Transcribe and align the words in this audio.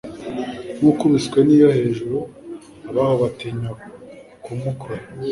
Nk'ukubiswe 0.77 1.39
n'iyo 1.43 1.69
hejuru, 1.77 2.17
abaho 2.89 3.13
batinya 3.21 3.69
kumukora, 4.43 5.03